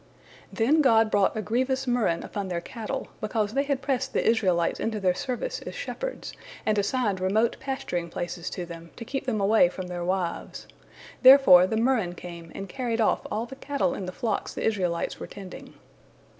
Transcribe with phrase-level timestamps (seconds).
[0.51, 4.79] Then God brought a grievous murrain upon their cattle, because they had pressed the Israelites
[4.79, 6.33] into their service as shepherds,
[6.65, 10.65] and assigned remote pasturing places to them, to keep them away from their wives.
[11.21, 15.19] Therefore the murrain came and carried off all the cattle in the flocks the Israelites
[15.19, 15.75] were tending.